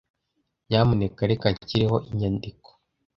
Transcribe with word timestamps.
Nyamuneka 0.67 1.21
reka 1.31 1.47
nshyireho 1.53 1.97
inyandiko. 2.09 2.67